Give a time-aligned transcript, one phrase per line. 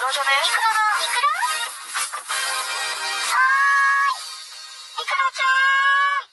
[0.00, 0.80] ラじゃねいくらだ。
[0.96, 1.28] いくら
[3.28, 4.16] はー
[4.96, 5.04] い。
[5.04, 5.52] いくらちゃ
[6.24, 6.32] ん。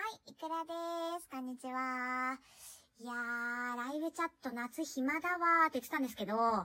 [0.00, 1.28] はい、いくらです。
[1.28, 2.38] こんにちは。
[2.98, 6.64] いやー、ライブチャット夏暇だわーって言ってたんですけど、だんだん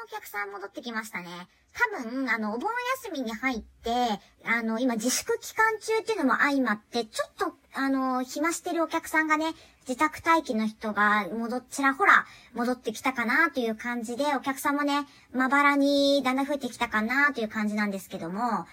[0.00, 1.28] のお客さん戻ってきましたね。
[1.74, 2.70] 多分、あの、お盆
[3.02, 3.90] 休みに入って、
[4.44, 9.52] あの、今自粛期間中っていうのも相まって、ちょっと、あの、暇してるお客さんがね、
[9.86, 12.24] 自宅待機の人が戻っ、ちらほら
[12.54, 18.66] 戻ってきたかなという感じで、お客さんもね、まばらにだんだん増えてきたかなという感じなんですけども、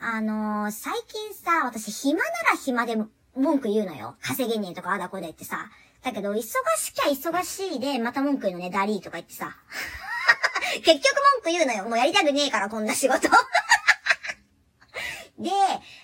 [0.00, 2.96] あの、最近さ、私暇なら暇で
[3.36, 4.16] 文句言うのよ。
[4.22, 5.70] 稼げねえとかあだこでってさ。
[6.02, 9.56] だけど、忙しきゃ忙しいで、また文句言うのね、ダリーとか言ってさ。
[10.82, 11.84] 結局文句言うのよ。
[11.84, 13.28] もうやりたくねえから、こんな仕事。
[15.38, 15.50] で、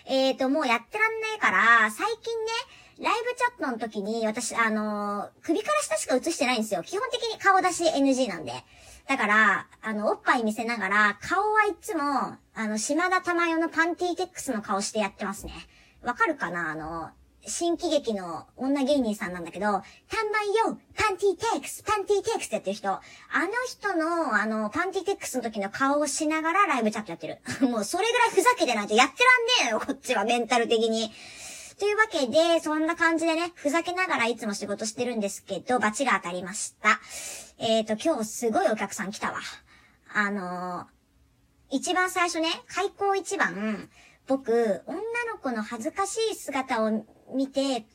[0.06, 2.52] えっ、ー、と、もうやってらんないから、最近ね、
[2.98, 6.83] ライブチャットの時に、私、あのー、首から下しか映してないんですよ。
[6.83, 8.52] 基本的に顔出し NG なんで。
[9.06, 15.55] だから、あの、おっぱい見せながら、顔はいつも、あの、島田珠代のパンティーテックスの顔してやってますね。
[16.02, 17.11] わかるかなあの、
[17.46, 19.83] 新喜劇の女芸人さんなんだけど、たんば
[20.42, 22.91] いよパンティテックスパンティテックスってやってる人。
[22.91, 27.38] あの人の、あの、パンティテックスの時の顔をしながらライブチャットやってる。
[27.66, 31.12] もうそれぐらいふざけてないとやってらんねえよ、こっちはメンタル的に。
[31.78, 37.00] というわけで、そんな感じでね、ふざけながらいつも仕事してるんですけど、バチが当たりました。
[37.56, 39.38] えっ、ー、と、今日すごいお客さん来たわ。
[40.12, 43.88] あのー、一番最初ね、開口一番、
[44.27, 44.96] 僕、女
[45.33, 47.86] の子の恥ずかしい姿を見て、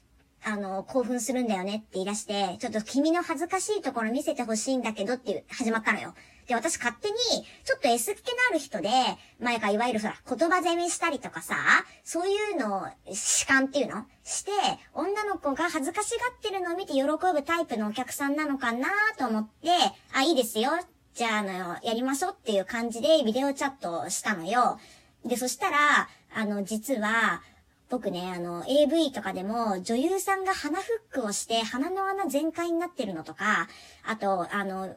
[0.44, 6.14] あの、興奮するんだよねって言い出して、ちょっと君の恥ずかしいところ見せてほしいんだけどっていう、始まったのよ。
[6.48, 7.16] で、私勝手に、
[7.64, 8.90] ちょっと S っ気のある人で、
[9.40, 11.56] 前からいわゆるほら、言葉攻めしたりとかさ、
[12.04, 14.06] そういうのを、主観っていうの？
[14.24, 14.52] して、
[14.94, 19.70] 女の子が恥ずかしがってるのを見て喜ぶタイプのお客さんなのかなと思って、
[20.14, 20.70] あ、いいですよ。
[21.16, 21.50] じゃあ、あの、
[21.82, 24.80] やりましょうっていう感じでビデオチャットをしたのよ。
[25.26, 27.42] で、そしたら、あの、実は、
[27.90, 33.68] 僕ね、あの、AV とかでも女優さんが鼻フックをして鼻の穴全開になってるのとか、
[34.06, 34.96] あと、あの、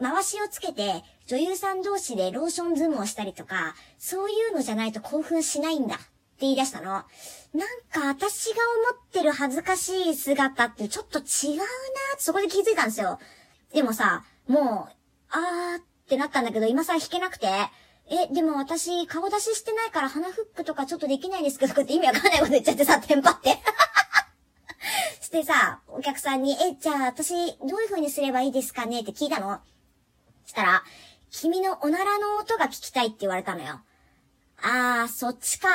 [0.00, 6.04] 回しをつけて女優さん同士でローション相撲したりとか、そういうのじゃないと興奮しないんだって
[6.40, 6.86] 言い出したの。
[6.92, 7.04] なん
[7.90, 8.56] か私が
[8.90, 11.66] 思ってる恥ずかしい姿ってちょっと違うなっ
[12.16, 13.18] てそこで気づいたんですよ。
[13.72, 14.94] でもさ、もう、
[15.30, 17.48] あーってなったんだけど、今さ弾けなくて、
[18.10, 23.58] え、でも私、顔出ししてないから鼻フックとかちょっとできないですけど、って意味わかんないこと言っちゃってさ、 テンパって。
[25.20, 29.00] してさ、お客さんに、え、じゃあ私、どういう風にすればいいですかね？
[29.00, 29.60] って聞いたの。
[30.46, 30.82] したら、
[31.30, 33.80] 君のおならの音が聞きたいって言われたのよ。
[34.62, 35.68] あー、そっちか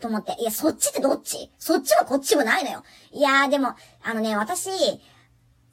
[0.00, 0.36] と思って。
[0.38, 1.50] いや、そっちってどっち？
[1.58, 2.84] そっちもこっちもないのよ。
[3.10, 4.70] いやー、でも、あのね、私、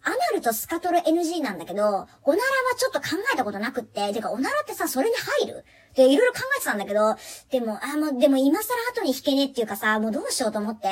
[0.06, 2.08] アナルとスカトル NG なんだけど、おならは
[2.78, 5.16] ちょっと考えたことなくって、てか、おならってさ、それに
[5.46, 5.66] 入る？
[5.96, 7.16] で、いろいろ考えてたんだけど、
[7.52, 10.90] でも、あ、もう、でも今更後に弾けねえっていうかさ、もうどうしようと思って、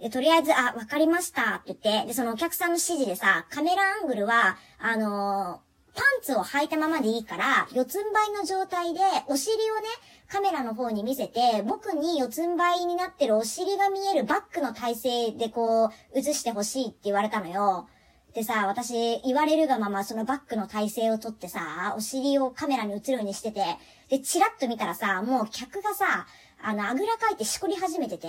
[0.00, 9.86] で、とりあえず、あ、わかりましたって言って、で、そのお客さんの指示でさ、カメラアングルは、あのー、パンツを履いたままでいいから、四つん這いの状態で、お尻をね、
[10.28, 17.88] カメラの方に見せて、僕に四つん這いになってるお尻が見えるバックの体勢でこう、映してほしいって言われたのよ。
[18.34, 23.64] でさ、私、言われるがまま、そのバックの体勢をとってさ、お尻をカメラに映るようにしてて、
[24.08, 26.26] で、チラッと見たらさ、もう客がさ、
[26.60, 28.26] あの、あぐらかいてしこり始めてて、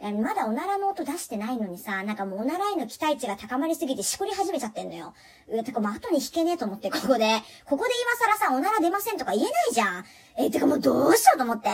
[0.00, 5.14] まだおならの音出してないのにさ、なんかもうおならへの期待値が高まりすぎてしこり始めちゃってんのよ。
[5.48, 7.24] うてかもう後に引けねえと思って、ここで。
[7.64, 10.04] ここで今更さ、おなら出ませんとか言えないじゃん。
[10.36, 11.70] え、てかもうどうしようと思って。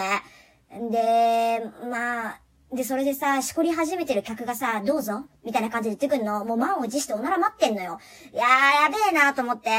[0.79, 1.61] んで、
[1.91, 2.41] まあ、
[2.75, 6.45] で、それでさ、しこり始めてる客がさ、どうぞみたいな感じで言ってくんの。
[6.47, 7.99] もう満を持しておなら待ってんのよ。
[8.33, 9.71] いやー、やべえなーと思って。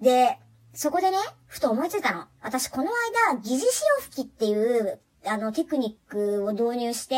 [0.00, 0.38] で、
[0.72, 2.24] そこでね、ふと思いついたの。
[2.40, 2.90] 私、この
[3.30, 7.16] 間、疑似潮吹きっていう、あの、テクニックを導入して、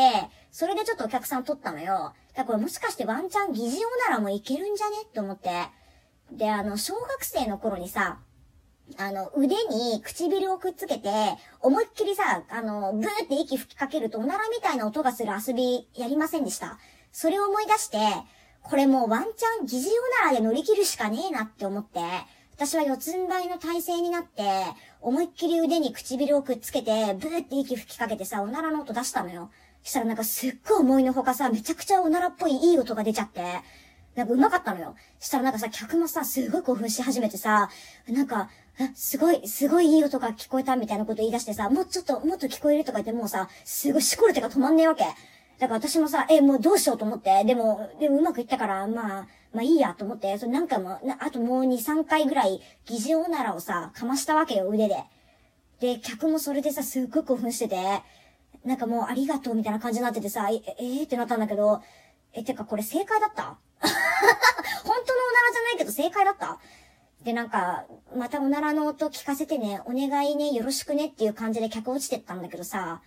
[0.51, 1.85] それでちょっとお客さん取ったのよ。
[1.85, 4.97] だからこれもしかしてワンチャン疑似おならもいけるんじゃね？
[5.07, 5.49] って思って。
[6.33, 8.19] で、あの、小学生の頃にさ、
[8.97, 11.09] あの、腕に唇をくっつけて、
[11.61, 16.77] 思いっきりさ、あの、ブーって息吹きかけるとおならみたいな音がする遊びやりませんでした
[17.11, 17.97] それを思い出して、
[18.61, 19.87] これもうワンチャン疑似
[20.23, 21.99] おならで乗り切るしかねえなって思って、
[22.55, 24.43] 私は四つん這いの体勢になって、
[25.01, 29.51] 思いっきり腕に唇をくっつけて、ブーって息吹きかけてさ、おならの音出したのよ。
[29.83, 33.41] したらなんかすっごい思いのほかさ、めちゃくちゃおならっぽいいい音が出ちゃって、
[34.15, 34.95] なんか上手かったのよ。
[35.19, 37.69] したらなんかさ、客もさ、すごい興奮し始めてさ、
[38.07, 38.49] なんか、
[38.93, 45.03] すごい、すごいいい音が聞こえたみたいなこと言い出してさ、もうちょっと、もっと聞こえるとか言ってもうさ、すごいしこる手が止まんねえわけ。
[45.59, 55.03] だから私もさ、え、もうどうしようと思って、でも、でもうまくいったから、まあ、まあいいやと思って、それなんかも、あともう2、3回ぐらい疑似オナラをさ、かましたわけよ、腕で。
[55.79, 58.01] で、客もそれでさ、すっごい興奮してて、
[58.65, 61.81] なんかもうありがとうみたいな感じになっててさ、え、えー、ってなったんだけど、
[62.33, 66.59] え、てかこれ正解だった本当のおならじゃないけど正解だった
[67.25, 67.85] で、なんか、
[68.15, 73.01] またおならの音聞かせてね、お願いね、よろしくねっていう感じで客落ちてったんだけどさ、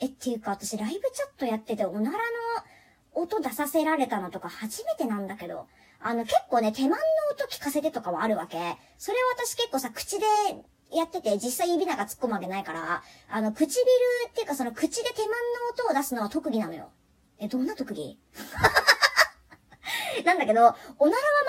[0.00, 2.18] え、っていうか私ライブチャットやってておならの
[3.14, 5.68] 音出させられたのとか初めてなんだけど、
[6.00, 6.96] あの結構ね、手間の
[7.32, 8.56] 音聞かせてとかはあるわけ。
[8.98, 10.26] それは私結構さ、口で
[10.92, 15.32] やってて、実際指なんか突っ込むわけないから、あの、唇っていうかその口で手間の
[15.72, 16.90] 音を出すのは特技なのよ。
[17.38, 18.18] え、どんな特技？
[20.24, 20.74] なんだけど、おならは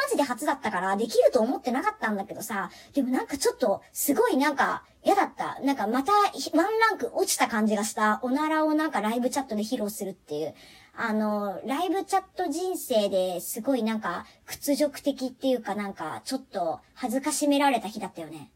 [0.04, 5.60] マジで初だったから、できると思ってなかったんだけどさ、でもなんかちょっと、すごいなんか、嫌だった。
[5.62, 6.20] なんかまた、ワ
[6.64, 10.54] ンランク落ちた感じがした、おならをなんかライブチャットで披露するっていう。
[10.96, 18.52] あの、ライブチャット人生ですごいなんか、屈辱的っていうかなんか、ちょっと恥ずかしめられた日だったよね。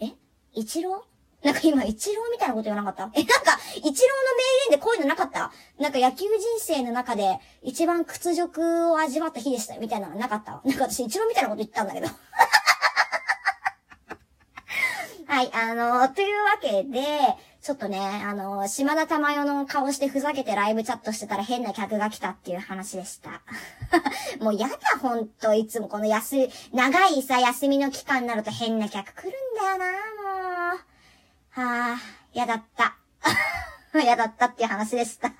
[0.00, 0.12] え？
[0.52, 1.04] 一郎
[1.46, 3.10] なんか今、一郎みたいなこと言わなかった？
[3.18, 4.00] え、なんか、一郎の名
[4.70, 5.52] 言でこういうのなかった？
[5.78, 10.60] なんか野球人生の中で一番屈辱を味わった日でしたみたいなのなかった？
[10.64, 12.08] なんか私一郎みたいなこと言ったんだけど。
[15.28, 17.00] はい、あの、というわけで、
[17.60, 23.42] ちょっとね、あの、島田玉代の顔してふざけてライブチャットしてたら変な客が来たっていう話でした。
[24.42, 25.52] もうやだ、ほんと。
[25.52, 29.86] いつもこの休、長いさ、休みの期間になると変な客来るんだよな、
[31.56, 31.96] はあ、
[32.34, 32.98] 嫌だった。
[33.98, 35.32] 嫌だったっていう話でした。